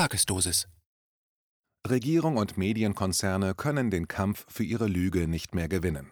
[0.00, 0.66] Tagesdosis.
[1.86, 6.10] Regierung und Medienkonzerne können den Kampf für ihre Lüge nicht mehr gewinnen.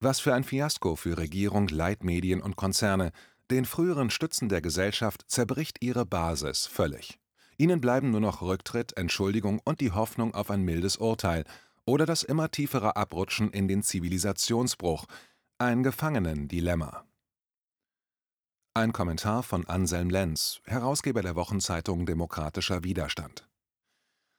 [0.00, 3.12] Was für ein Fiasko für Regierung, Leitmedien und Konzerne,
[3.50, 7.18] den früheren Stützen der Gesellschaft zerbricht ihre Basis völlig.
[7.58, 11.44] Ihnen bleiben nur noch Rücktritt, Entschuldigung und die Hoffnung auf ein mildes Urteil
[11.84, 15.04] oder das immer tiefere Abrutschen in den Zivilisationsbruch,
[15.58, 17.04] ein Gefangenendilemma.
[18.78, 23.48] Ein Kommentar von Anselm Lenz, Herausgeber der Wochenzeitung Demokratischer Widerstand.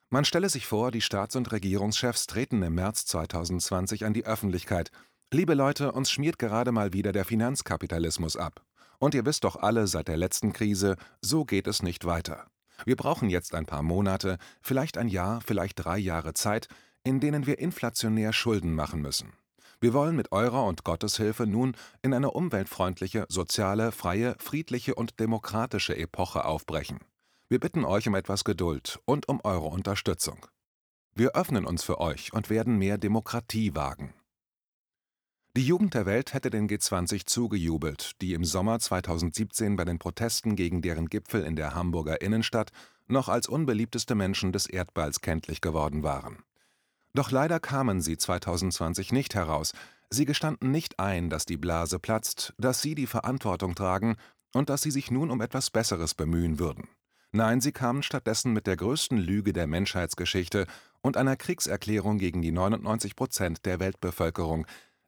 [0.10, 4.92] Man stelle sich vor, die Staats- und Regierungschefs treten im März 2020 an die Öffentlichkeit.
[5.30, 8.64] Liebe Leute, uns schmiert gerade mal wieder der Finanzkapitalismus ab.
[8.98, 12.46] Und ihr wisst doch alle seit der letzten Krise, so geht es nicht weiter.
[12.86, 16.70] Wir brauchen jetzt ein paar Monate, vielleicht ein Jahr, vielleicht drei Jahre Zeit,
[17.04, 19.34] in denen wir inflationär Schulden machen müssen.
[19.82, 25.20] Wir wollen mit eurer und Gottes Hilfe nun in eine umweltfreundliche, soziale, freie, friedliche und
[25.22, 27.00] demokratische Epoche aufbrechen.
[27.48, 30.46] Wir bitten euch um etwas Geduld und um eure Unterstützung.
[31.16, 34.14] Wir öffnen uns für euch und werden mehr Demokratie wagen.
[35.56, 40.56] Die Jugend der Welt hätte den G20 zugejubelt, die im Sommer 2017 bei den Protesten
[40.56, 42.72] gegen deren Gipfel in der Hamburger Innenstadt
[43.08, 46.44] noch als unbeliebteste Menschen des Erdballs kenntlich geworden waren.
[47.14, 49.74] Doch leider kamen sie 2020 nicht heraus.
[50.10, 54.16] Sie gestanden nicht ein, dass die Blase platzt, dass sie die Verantwortung tragen
[54.54, 56.88] und dass sie sich nun um etwas Besseres bemühen würden.
[57.32, 60.66] Nein, sie kamen stattdessen mit der größten Lüge der Menschheitsgeschichte
[61.02, 64.66] und einer Kriegserklärung gegen die 99 Prozent der Weltbevölkerung.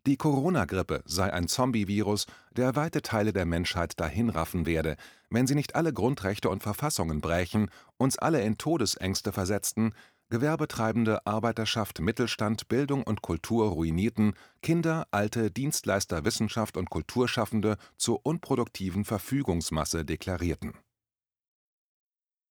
[0.07, 4.97] Die Corona-Grippe sei ein Zombie-Virus, der weite Teile der Menschheit dahinraffen werde,
[5.29, 9.93] wenn sie nicht alle Grundrechte und Verfassungen brächen, uns alle in Todesängste versetzten,
[10.31, 19.03] Gewerbetreibende, Arbeiterschaft, Mittelstand, Bildung und Kultur ruinierten, Kinder, Alte, Dienstleister, Wissenschaft und Kulturschaffende zur unproduktiven
[19.03, 20.73] Verfügungsmasse deklarierten.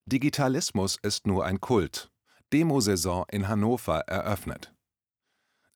[0.04, 2.10] Digitalismus ist nur ein Kult.
[2.52, 4.74] Demosaison in Hannover eröffnet.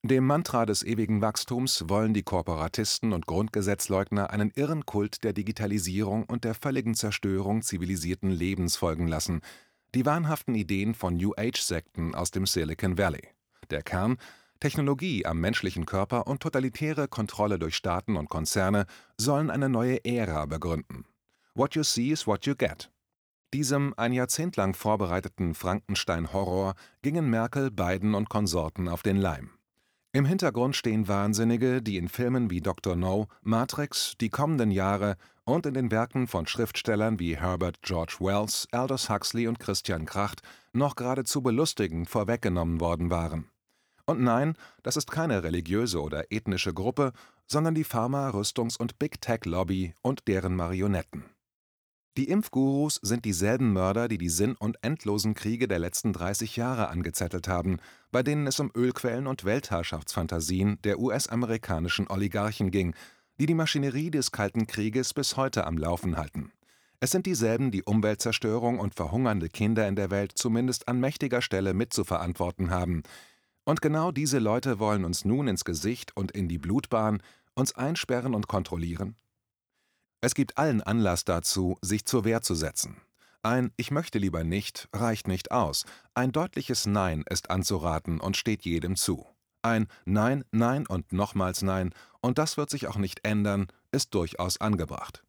[0.02, 6.24] Dem Mantra des ewigen Wachstums wollen die Korporatisten und Grundgesetzleugner einen irren Kult der Digitalisierung
[6.24, 9.40] und der völligen Zerstörung zivilisierten Lebens folgen lassen–
[9.94, 13.28] die wahnhaften Ideen von New Age-Sekten aus dem Silicon Valley.
[13.70, 14.16] Der Kern
[14.60, 18.86] Technologie am menschlichen Körper und totalitäre Kontrolle durch Staaten und Konzerne
[19.18, 21.04] sollen eine neue Ära begründen.
[21.54, 22.90] What you see is what you get.
[23.52, 29.50] Diesem ein Jahrzehnt lang vorbereiteten Frankenstein-Horror gingen Merkel, Biden und Konsorten auf den Leim.
[30.12, 32.96] Im Hintergrund stehen Wahnsinnige, die in Filmen wie Dr.
[32.96, 38.66] No, Matrix, Die kommenden Jahre und in den Werken von Schriftstellern wie Herbert George Wells,
[38.72, 43.50] Aldous Huxley und Christian Kracht noch geradezu belustigend vorweggenommen worden waren.
[44.06, 47.12] Und nein, das ist keine religiöse oder ethnische Gruppe,
[47.46, 51.24] sondern die Pharma-, Rüstungs- und Big-Tech-Lobby und deren Marionetten.
[52.16, 56.88] Die Impfgurus sind dieselben Mörder, die die sinn- und endlosen Kriege der letzten 30 Jahre
[56.88, 57.78] angezettelt haben,
[58.12, 62.94] bei denen es um Ölquellen und Weltherrschaftsfantasien der US-amerikanischen Oligarchen ging,
[63.38, 66.52] die die Maschinerie des Kalten Krieges bis heute am Laufen halten.
[67.00, 71.74] Es sind dieselben, die Umweltzerstörung und verhungernde Kinder in der Welt zumindest an mächtiger Stelle
[71.74, 73.02] mitzuverantworten haben.
[73.64, 77.22] Und genau diese Leute wollen uns nun ins Gesicht und in die Blutbahn,
[77.54, 79.16] uns einsperren und kontrollieren?
[80.20, 82.96] Es gibt allen Anlass dazu, sich zur Wehr zu setzen.
[83.42, 85.84] Ein Ich möchte lieber nicht reicht nicht aus.
[86.14, 89.26] Ein deutliches Nein ist anzuraten und steht jedem zu.
[89.60, 91.92] Ein Nein, Nein und nochmals Nein,
[92.24, 95.22] und das wird sich auch nicht ändern, ist durchaus angebracht.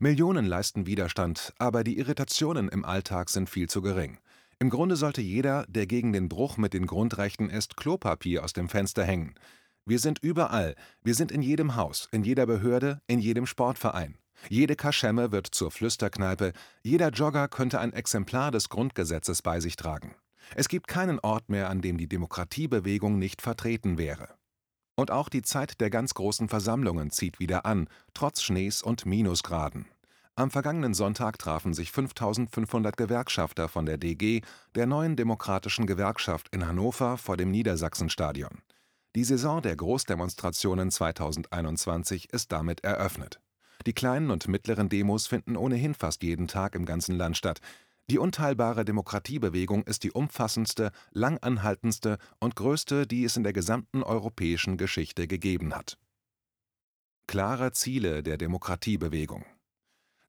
[0.00, 4.18] Millionen leisten Widerstand, aber die Irritationen im Alltag sind viel zu gering.
[4.58, 8.68] Im Grunde sollte jeder, der gegen den Bruch mit den Grundrechten ist, Klopapier aus dem
[8.68, 9.36] Fenster hängen.
[9.86, 14.18] Wir sind überall, wir sind in jedem Haus, in jeder Behörde, in jedem Sportverein.
[14.48, 20.16] Jede Kaschemme wird zur Flüsterkneipe, jeder Jogger könnte ein Exemplar des Grundgesetzes bei sich tragen.
[20.56, 24.39] Es gibt keinen Ort mehr, an dem die Demokratiebewegung nicht vertreten wäre.
[25.00, 29.86] Und auch die Zeit der ganz großen Versammlungen zieht wieder an, trotz Schnees und Minusgraden.
[30.36, 34.42] Am vergangenen Sonntag trafen sich 5500 Gewerkschafter von der DG,
[34.74, 38.58] der neuen demokratischen Gewerkschaft in Hannover vor dem Niedersachsenstadion.
[39.14, 43.40] Die Saison der Großdemonstrationen 2021 ist damit eröffnet.
[43.86, 47.60] Die kleinen und mittleren Demos finden ohnehin fast jeden Tag im ganzen Land statt.
[48.10, 54.76] Die unteilbare Demokratiebewegung ist die umfassendste, langanhaltendste und größte, die es in der gesamten europäischen
[54.76, 55.96] Geschichte gegeben hat.
[57.28, 59.44] Klare Ziele der Demokratiebewegung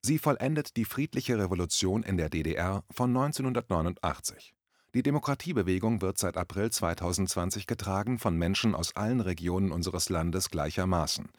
[0.04, 4.54] Sie vollendet die friedliche Revolution in der DDR von 1989.
[4.94, 11.32] Die Demokratiebewegung wird seit April 2020 getragen von Menschen aus allen Regionen unseres Landes gleichermaßen.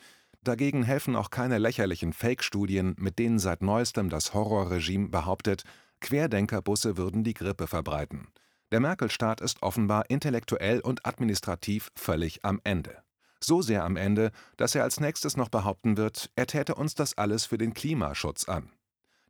[0.42, 5.62] Dagegen helfen auch keine lächerlichen Fake-Studien, mit denen seit neuestem das Horrorregime behauptet,
[6.02, 8.28] Querdenkerbusse würden die Grippe verbreiten.
[8.72, 13.02] Der Merkel-Staat ist offenbar intellektuell und administrativ völlig am Ende.
[13.40, 17.16] So sehr am Ende, dass er als nächstes noch behaupten wird, er täte uns das
[17.18, 18.70] alles für den Klimaschutz an.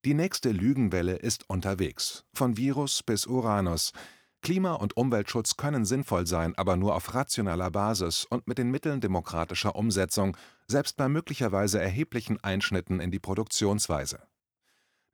[0.04, 3.92] Die nächste Lügenwelle ist unterwegs, von Virus bis Uranus.
[4.42, 9.00] Klima- und Umweltschutz können sinnvoll sein, aber nur auf rationaler Basis und mit den Mitteln
[9.00, 10.36] demokratischer Umsetzung,
[10.66, 14.20] selbst bei möglicherweise erheblichen Einschnitten in die Produktionsweise.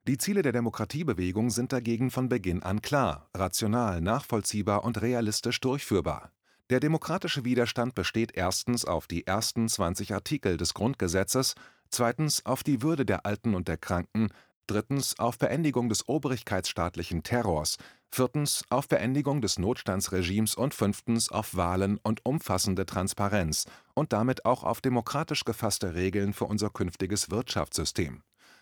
[0.07, 6.31] Die Ziele der Demokratiebewegung sind dagegen von Beginn an klar, rational, nachvollziehbar und realistisch durchführbar.
[6.69, 11.55] Der demokratische Widerstand besteht erstens auf die ersten 20 Artikel des Grundgesetzes,
[11.89, 14.29] zweitens auf die Würde der Alten und der Kranken,
[14.67, 17.77] drittens auf Beendigung des obrigkeitsstaatlichen Terrors,
[18.11, 23.65] viertens auf Beendigung des Notstandsregimes und fünftens auf Wahlen und umfassende Transparenz
[23.95, 28.21] und damit auch auf demokratisch gefasste Regeln für unser künftiges Wirtschaftssystem.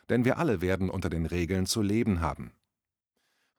[0.09, 2.51] Denn wir alle werden unter den Regeln zu leben haben.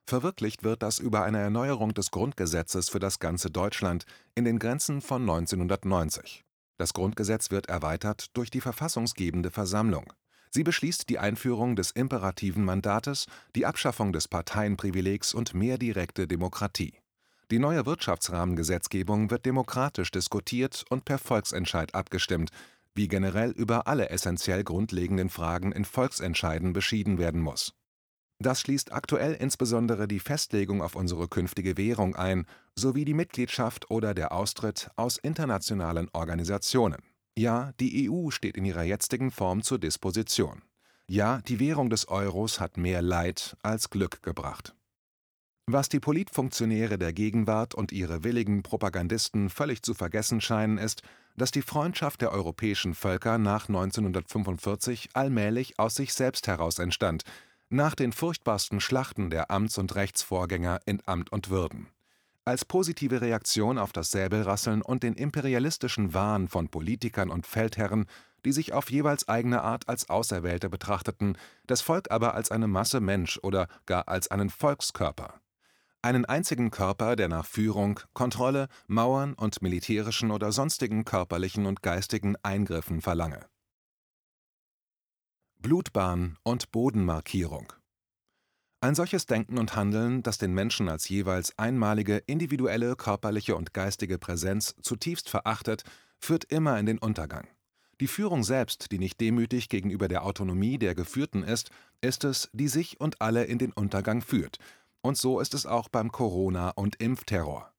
[0.09, 5.03] Verwirklicht wird das über eine Erneuerung des Grundgesetzes für das ganze Deutschland in den Grenzen
[5.03, 6.45] von 1990.
[6.79, 10.13] Das Grundgesetz wird erweitert durch die verfassungsgebende Versammlung.
[10.51, 16.95] Sie beschließt die Einführung des imperativen Mandates, die Abschaffung des Parteienprivilegs und mehr direkte Demokratie.
[17.51, 22.51] Die neue Wirtschaftsrahmengesetzgebung wird demokratisch diskutiert und per Volksentscheid abgestimmt,
[22.99, 27.73] wie generell über alle essentiell grundlegenden Fragen in Volksentscheiden beschieden werden muss.
[28.41, 34.15] Das schließt aktuell insbesondere die Festlegung auf unsere künftige Währung ein, sowie die Mitgliedschaft oder
[34.15, 37.03] der Austritt aus internationalen Organisationen.
[37.37, 40.63] Ja, die EU steht in ihrer jetzigen Form zur Disposition.
[41.09, 44.75] Ja, die Währung des Euros hat mehr Leid als Glück gebracht.
[45.71, 51.03] Was die Politfunktionäre der Gegenwart und ihre willigen Propagandisten völlig zu vergessen scheinen, ist,
[51.39, 57.23] dass die Freundschaft der europäischen Völker nach 1945 allmählich aus sich selbst heraus entstand
[57.71, 61.89] nach den furchtbarsten Schlachten der Amts und Rechtsvorgänger in Amt und Würden.
[62.45, 68.07] Als positive Reaktion auf das Säbelrasseln und den imperialistischen Wahn von Politikern und Feldherren,
[68.45, 71.37] die sich auf jeweils eigene Art als Auserwählte betrachteten,
[71.67, 75.35] das Volk aber als eine Masse Mensch oder gar als einen Volkskörper.
[76.01, 82.37] Einen einzigen Körper, der nach Führung, Kontrolle, Mauern und militärischen oder sonstigen körperlichen und geistigen
[82.43, 83.47] Eingriffen verlange
[85.61, 87.73] Blutbahn und Bodenmarkierung.
[88.81, 94.19] Ein solches Denken und Handeln, das den Menschen als jeweils einmalige individuelle körperliche und geistige
[94.19, 95.83] Präsenz zutiefst verachtet,
[96.21, 97.49] führt immer in den Untergang.
[98.01, 102.69] Die Führung selbst, die nicht demütig gegenüber der Autonomie der Geführten ist, ist es, die
[102.69, 104.59] sich und alle in den Untergang führt.
[105.03, 107.73] Und so ist es auch beim Corona- und Impfterror.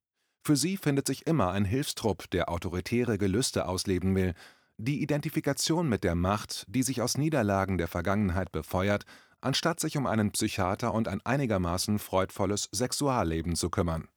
[0.43, 4.33] Für sie findet sich immer ein Hilfstrupp, der autoritäre Gelüste ausleben will,
[4.77, 9.05] die Identifikation mit der Macht, die sich aus Niederlagen der Vergangenheit befeuert,
[9.41, 14.07] anstatt sich um einen Psychiater und ein einigermaßen freudvolles Sexualleben zu kümmern.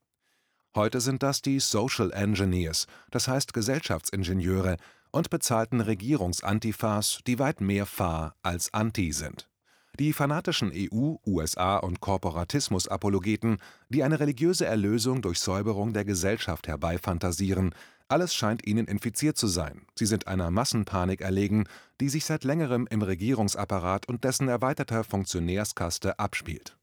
[0.74, 4.78] Heute sind das die Social Engineers, das heißt Gesellschaftsingenieure,
[5.10, 9.50] und bezahlten Regierungsantifas, die weit mehr Fa als Anti sind.
[9.98, 13.58] Die fanatischen EU-, USA- und Korporatismus-Apologeten,
[13.90, 17.74] die eine religiöse Erlösung durch Säuberung der Gesellschaft herbeifantasieren,
[18.08, 21.64] alles scheint ihnen infiziert zu sein, sie sind einer Massenpanik erlegen,
[22.00, 26.76] die sich seit längerem im Regierungsapparat und dessen erweiterter Funktionärskaste abspielt.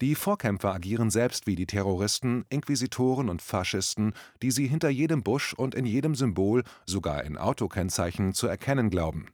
[0.00, 5.54] Die Vorkämpfer agieren selbst wie die Terroristen, Inquisitoren und Faschisten, die sie hinter jedem Busch
[5.54, 9.28] und in jedem Symbol, sogar in Autokennzeichen, zu erkennen glauben.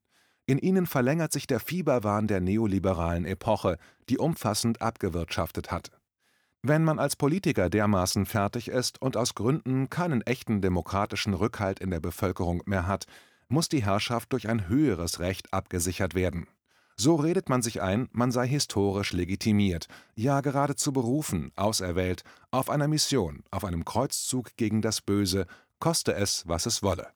[0.46, 5.90] In ihnen verlängert sich der Fieberwahn der neoliberalen Epoche, die umfassend abgewirtschaftet hat
[6.66, 11.90] wenn man als Politiker dermaßen fertig ist und aus Gründen keinen echten demokratischen Rückhalt in
[11.90, 13.04] der Bevölkerung mehr hat,
[13.48, 16.46] muss die Herrschaft durch ein höheres Recht abgesichert werden.
[16.96, 22.88] So redet man sich ein, man sei historisch legitimiert, ja geradezu berufen, auserwählt, auf einer
[22.88, 25.46] Mission, auf einem Kreuzzug gegen das Böse,
[25.80, 27.08] koste es, was es wolle.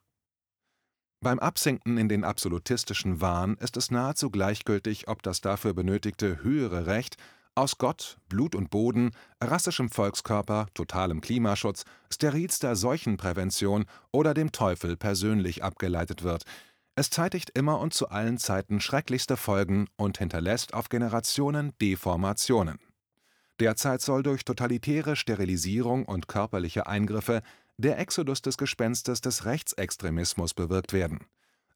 [1.20, 6.87] Beim Absinken in den absolutistischen Wahn ist es nahezu gleichgültig, ob das dafür benötigte höhere
[6.87, 7.16] Recht
[7.56, 9.10] aus Gott, Blut und Boden,
[9.42, 16.44] rassischem Volkskörper, totalem Klimaschutz, sterilster Seuchenprävention oder dem Teufel persönlich abgeleitet wird.
[16.94, 22.78] Es zeitigt immer und zu allen Zeiten schrecklichste Folgen und hinterlässt auf Generationen Deformationen.
[23.58, 27.42] Derzeit soll durch totalitäre Sterilisierung und körperliche Eingriffe
[27.78, 31.26] der Exodus des Gespenstes des Rechtsextremismus bewirkt werden.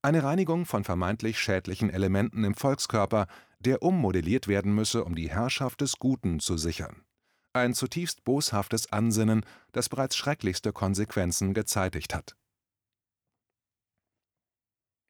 [0.03, 3.29] Eine Reinigung von vermeintlich schädlichen Elementen im Volkskörper,
[3.61, 7.05] der ummodelliert werden müsse, um die Herrschaft des Guten zu sichern.
[7.53, 12.35] Ein zutiefst boshaftes Ansinnen, das bereits schrecklichste Konsequenzen gezeitigt hat.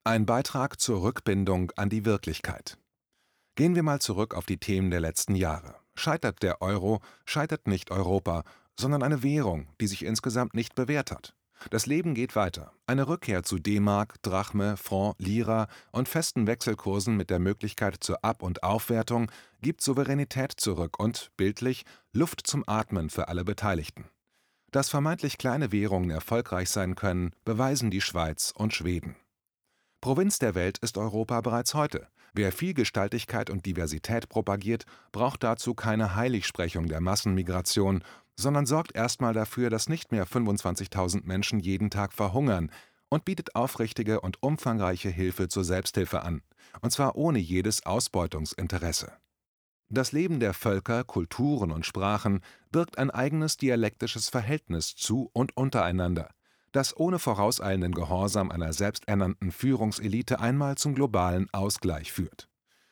[0.05, 2.77] Ein Beitrag zur Rückbindung an die Wirklichkeit.
[3.55, 5.77] Gehen wir mal zurück auf die Themen der letzten Jahre.
[5.95, 8.45] Scheitert der Euro, scheitert nicht Europa,
[8.79, 11.35] sondern eine Währung, die sich insgesamt nicht bewährt hat.
[11.71, 12.73] Das Leben geht weiter.
[12.87, 18.43] Eine Rückkehr zu D-Mark, Drachme, Franc, Lira und festen Wechselkursen mit der Möglichkeit zur Ab-
[18.43, 24.07] und Aufwertung gibt Souveränität zurück und, bildlich, Luft zum Atmen für alle Beteiligten.
[24.73, 29.17] Dass vermeintlich kleine Währungen erfolgreich sein können, beweisen die Schweiz und Schweden.
[30.01, 32.09] Provinz der Welt ist Europa bereits heute.
[32.35, 38.03] Wer Vielgestaltigkeit und Diversität propagiert, braucht dazu keine Heiligsprechung der Massenmigration
[38.37, 42.71] sondern sorgt erstmal dafür, dass nicht mehr 25.000 Menschen jeden Tag verhungern
[43.09, 46.43] und bietet aufrichtige und umfangreiche Hilfe zur Selbsthilfe an,
[46.81, 49.13] und zwar ohne jedes Ausbeutungsinteresse.
[49.91, 56.31] Das Leben der Völker, Kulturen und Sprachen birgt ein eigenes dialektisches Verhältnis zu und untereinander,
[56.73, 62.49] das ohne vorauseilenden Gehorsam einer selbsternannten Führungselite einmal zum globalen Ausgleich führt.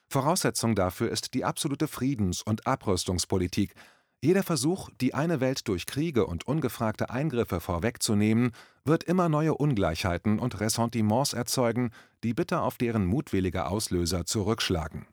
[0.09, 3.75] Voraussetzung dafür ist die absolute Friedens- und Abrüstungspolitik,
[4.23, 8.53] jeder Versuch, die eine Welt durch Kriege und ungefragte Eingriffe vorwegzunehmen,
[8.85, 11.91] wird immer neue Ungleichheiten und Ressentiments erzeugen,
[12.23, 15.07] die bitter auf deren mutwillige Auslöser zurückschlagen.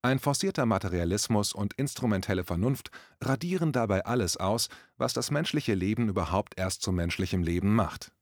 [0.00, 2.90] Ein forcierter Materialismus und instrumentelle Vernunft
[3.20, 8.12] radieren dabei alles aus, was das menschliche Leben überhaupt erst zum menschlichen Leben macht.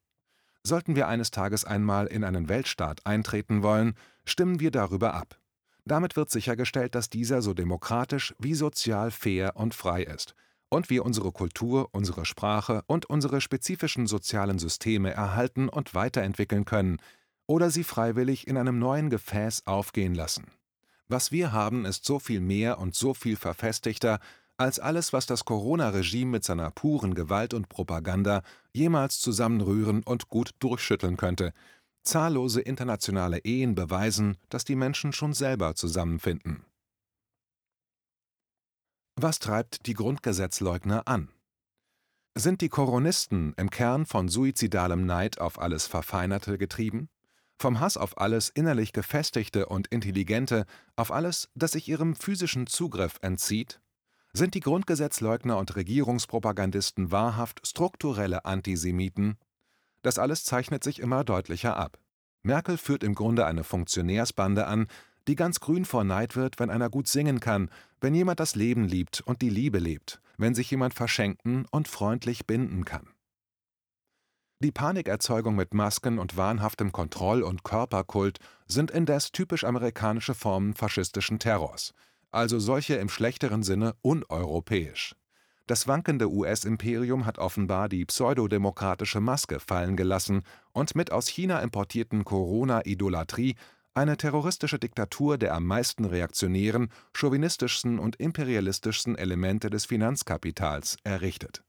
[0.63, 3.95] Sollten wir eines Tages einmal in einen Weltstaat eintreten wollen,
[4.27, 5.40] stimmen wir darüber ab.
[5.85, 10.35] Damit wird sichergestellt, dass dieser so demokratisch wie sozial fair und frei ist
[10.71, 16.99] und wir unsere Kultur, unsere Sprache und unsere spezifischen sozialen Systeme erhalten und weiterentwickeln können
[17.47, 20.47] oder sie freiwillig in einem neuen Gefäß aufgehen lassen.
[21.09, 24.21] Was wir haben, ist so viel mehr und so viel verfestigter
[24.57, 30.51] als alles, was das Corona-Regime mit seiner puren Gewalt und Propaganda jemals zusammenrühren und gut
[30.61, 31.53] durchschütteln könnte,
[32.03, 36.65] Zahllose internationale Ehen beweisen, dass die Menschen schon selber zusammenfinden.
[39.17, 41.31] Was treibt die Grundgesetzleugner an?
[42.35, 47.11] Sind die Koronisten im Kern von suizidalem Neid auf alles Verfeinerte getrieben?
[47.59, 50.65] Vom Hass auf alles innerlich Gefestigte und Intelligente,
[50.97, 53.83] auf alles, das sich ihrem physischen Zugriff entzieht?
[54.33, 59.37] Sind die Grundgesetzleugner und Regierungspropagandisten wahrhaft strukturelle Antisemiten
[60.03, 61.99] das alles zeichnet sich immer deutlicher ab.
[62.43, 64.87] Merkel führt im Grunde eine Funktionärsbande an,
[65.29, 68.85] die ganz grün vor Neid wird, wenn einer gut singen kann, wenn jemand das Leben
[68.85, 73.09] liebt und die Liebe lebt, wenn sich jemand verschenken und freundlich binden kann.
[74.63, 81.39] Die Panikerzeugung mit Masken und wahnhaftem Kontroll- und Körperkult sind indes typisch amerikanische Formen faschistischen
[81.39, 81.95] Terrors,
[82.31, 85.15] also solche im schlechteren Sinne uneuropäisch.
[85.71, 92.25] Das wankende US-Imperium hat offenbar die pseudodemokratische Maske fallen gelassen und mit aus China importierten
[92.25, 93.55] Corona-Idolatrie
[93.95, 101.63] eine terroristische Diktatur der am meisten reaktionären, chauvinistischsten und imperialistischsten Elemente des Finanzkapitals errichtet.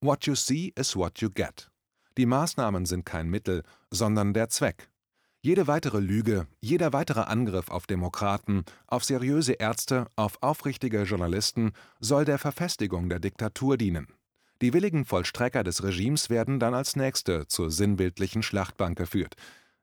[0.00, 1.70] What you see is what you get.
[2.16, 4.88] Die Maßnahmen sind kein Mittel, sondern der Zweck
[5.46, 12.24] jede weitere Lüge, jeder weitere Angriff auf Demokraten, auf seriöse Ärzte, auf aufrichtige Journalisten soll
[12.24, 14.08] der Verfestigung der Diktatur dienen.
[14.60, 19.36] Die willigen Vollstrecker des Regimes werden dann als Nächste zur sinnbildlichen Schlachtbank geführt.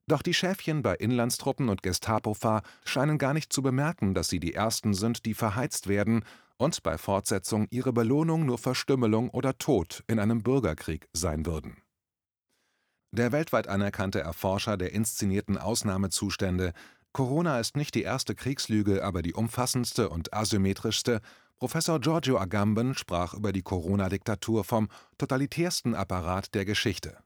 [0.06, 4.54] Doch die Schäfchen bei Inlandstruppen und Gestapofahr scheinen gar nicht zu bemerken, dass sie die
[4.54, 6.26] Ersten sind, die verheizt werden
[6.58, 11.83] und bei Fortsetzung ihre Belohnung nur Verstümmelung oder Tod in einem Bürgerkrieg sein würden
[13.14, 16.74] der weltweit anerkannte Erforscher der inszenierten Ausnahmezustände,
[17.12, 21.22] Corona ist nicht die erste Kriegslüge, aber die umfassendste und asymmetrischste,
[21.60, 24.90] Professor Giorgio Agamben sprach über die Corona-Diktatur vom
[25.20, 27.18] totalitärsten Apparat der Geschichte.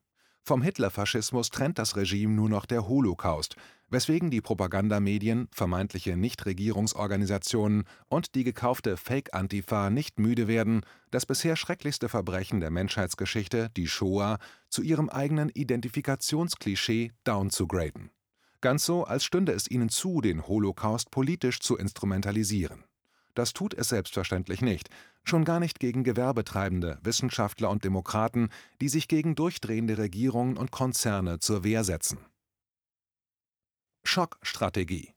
[0.44, 3.56] Vom Hitlerfaschismus trennt das Regime nur noch der Holocaust,
[3.90, 12.10] weswegen die Propagandamedien, vermeintliche Nichtregierungsorganisationen und die gekaufte Fake-Antifa nicht müde werden, das bisher schrecklichste
[12.10, 14.40] Verbrechen der Menschheitsgeschichte, die Shoah,
[14.70, 18.12] zu ihrem eigenen Identifikationsklischee downzugraden.
[18.62, 22.84] Ganz so, als stünde es ihnen zu, den Holocaust politisch zu instrumentalisieren
[23.38, 24.90] das tut es selbstverständlich nicht,
[25.24, 28.50] schon gar nicht gegen Gewerbetreibende, Wissenschaftler und Demokraten,
[28.82, 32.18] die sich gegen durchdrehende Regierungen und Konzerne zur Wehr setzen.
[34.08, 35.14] Schockstrategie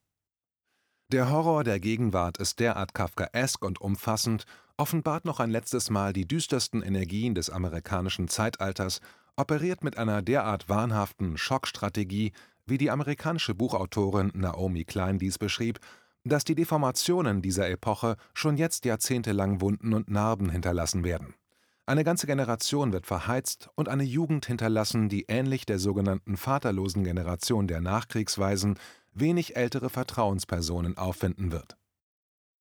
[1.12, 6.26] Der Horror der Gegenwart ist derart kafkaesk und umfassend, offenbart noch ein letztes Mal die
[6.26, 9.00] düstersten Energien des amerikanischen Zeitalters,
[9.36, 12.32] operiert mit einer derart wahnhaften Schockstrategie,
[12.66, 15.78] wie die amerikanische Buchautorin Naomi Klein dies beschrieb
[16.24, 21.34] dass die Deformationen dieser Epoche schon jetzt jahrzehntelang Wunden und Narben hinterlassen werden.
[21.90, 27.66] Eine ganze Generation wird verheizt und eine Jugend hinterlassen, die ähnlich der sogenannten vaterlosen Generation
[27.66, 28.78] der Nachkriegsweisen
[29.12, 31.76] wenig ältere Vertrauenspersonen auffinden wird.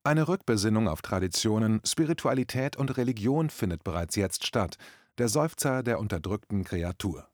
[0.03, 4.77] Eine Rückbesinnung auf Traditionen, Spiritualität und Religion findet bereits jetzt statt,
[5.19, 7.27] der Seufzer der unterdrückten Kreatur.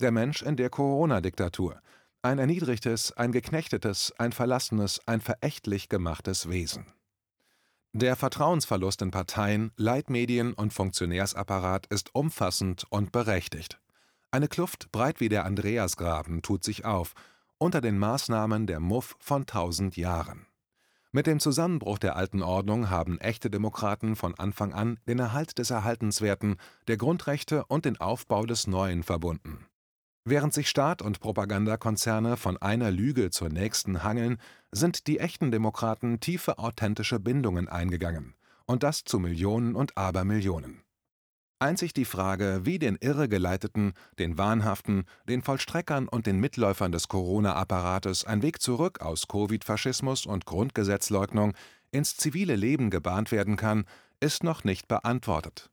[0.00, 1.82] Der Mensch in der Corona-Diktatur.
[2.22, 6.86] Ein erniedrigtes, ein geknechtetes, ein verlassenes, ein verächtlich gemachtes Wesen.
[7.94, 13.80] Der Vertrauensverlust in Parteien, Leitmedien und Funktionärsapparat ist umfassend und berechtigt.
[14.30, 17.12] Eine Kluft breit wie der Andreasgraben tut sich auf,
[17.58, 20.46] unter den Maßnahmen der Muff von tausend Jahren.
[21.10, 25.68] Mit dem Zusammenbruch der alten Ordnung haben echte Demokraten von Anfang an den Erhalt des
[25.68, 26.56] Erhaltenswerten,
[26.88, 29.66] der Grundrechte und den Aufbau des Neuen verbunden.
[30.24, 34.38] Während sich Staat und Propagandakonzerne von einer Lüge zur nächsten hangeln,
[34.70, 40.82] sind die echten Demokraten tiefe authentische Bindungen eingegangen, und das zu Millionen und Abermillionen.
[41.58, 48.24] Einzig die Frage, wie den Irregeleiteten, den Wahnhaften, den Vollstreckern und den Mitläufern des Corona-Apparates
[48.24, 51.54] ein Weg zurück aus Covid-Faschismus und Grundgesetzleugnung
[51.90, 53.86] ins zivile Leben gebahnt werden kann,
[54.20, 55.71] ist noch nicht beantwortet.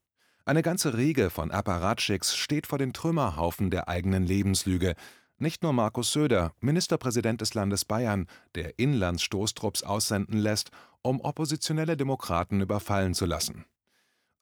[0.50, 4.96] Eine ganze Riege von Apparatschicks steht vor den Trümmerhaufen der eigenen Lebenslüge.
[5.38, 8.26] Nicht nur Markus Söder, Ministerpräsident des Landes Bayern,
[8.56, 13.64] der Inlandsstoßtrupps aussenden lässt, um oppositionelle Demokraten überfallen zu lassen.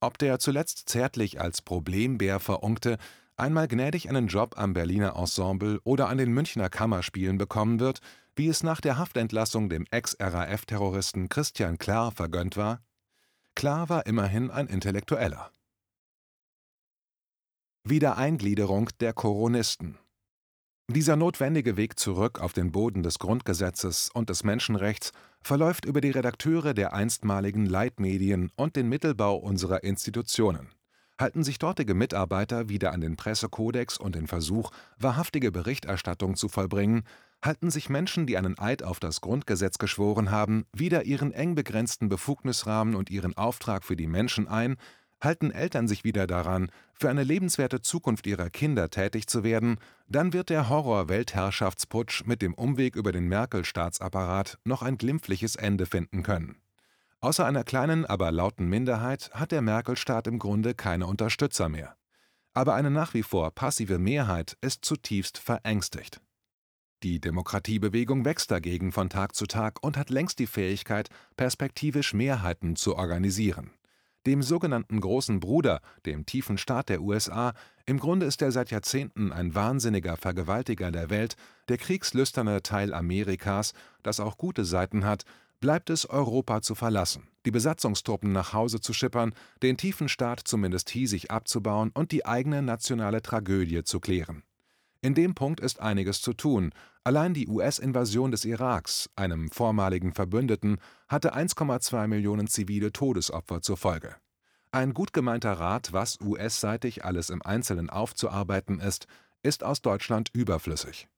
[0.01, 2.97] Ob der zuletzt zärtlich als Problembär verunkte
[3.37, 8.01] einmal gnädig einen Job am Berliner Ensemble oder an den Münchner Kammerspielen bekommen wird,
[8.35, 12.81] wie es nach der Haftentlassung dem Ex-RAF-Terroristen Christian Klar vergönnt war?
[13.55, 15.53] Klar war immerhin ein Intellektueller.
[17.91, 19.99] Wiedereingliederung der Koronisten
[20.91, 26.11] dieser notwendige Weg zurück auf den Boden des Grundgesetzes und des Menschenrechts verläuft über die
[26.11, 30.71] Redakteure der einstmaligen Leitmedien und den Mittelbau unserer Institutionen.
[31.21, 37.03] Halten sich dortige Mitarbeiter wieder an den Pressekodex und den Versuch, wahrhaftige Berichterstattung zu vollbringen,
[37.45, 42.09] halten sich Menschen, die einen Eid auf das Grundgesetz geschworen haben, wieder ihren eng begrenzten
[42.09, 44.77] Befugnisrahmen und ihren Auftrag für die Menschen ein,
[45.21, 50.33] Halten Eltern sich wieder daran, für eine lebenswerte Zukunft ihrer Kinder tätig zu werden, dann
[50.33, 56.57] wird der Horror-Weltherrschaftsputsch mit dem Umweg über den Merkel-Staatsapparat noch ein glimpfliches Ende finden können.
[57.21, 61.97] Außer einer kleinen, aber lauten Minderheit hat der Merkel-Staat im Grunde keine Unterstützer mehr.
[62.55, 66.21] Aber eine nach wie vor passive Mehrheit ist zutiefst verängstigt.
[67.03, 72.77] Die Demokratiebewegung wächst dagegen von Tag zu Tag und hat längst die Fähigkeit, perspektivisch Mehrheiten
[72.77, 73.73] zu organisieren
[74.27, 77.53] dem sogenannten Großen Bruder, dem tiefen Staat der USA,
[77.87, 81.37] im Grunde ist er seit Jahrzehnten ein wahnsinniger Vergewaltiger der Welt,
[81.69, 85.25] der kriegslüsterne Teil Amerikas, das auch gute Seiten hat,
[85.61, 90.91] bleibt es Europa zu verlassen, die Besatzungstruppen nach Hause zu schippern, den tiefen Staat zumindest
[90.91, 94.43] hiesig abzubauen und die eigene nationale Tragödie zu klären.
[95.01, 96.73] In dem Punkt ist einiges zu tun.
[97.05, 104.17] Allein die US-Invasion des Iraks, einem vormaligen Verbündeten, hatte 1,2 Millionen zivile Todesopfer zur Folge.
[104.73, 109.07] Ein gut gemeinter Rat, was US-seitig alles im Einzelnen aufzuarbeiten ist,
[109.43, 111.09] ist aus Deutschland überflüssig.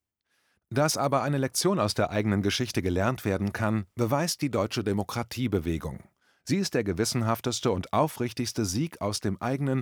[0.69, 6.05] Dass aber eine Lektion aus der eigenen Geschichte gelernt werden kann, beweist die deutsche Demokratiebewegung.
[6.45, 9.79] Sie ist der gewissenhafteste und aufrichtigste Sieg aus dem eigenen,